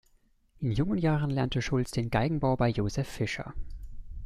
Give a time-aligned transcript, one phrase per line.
[0.61, 3.53] In jungen Jahren lernte Schulz den Geigenbau bei Joseph Fischer.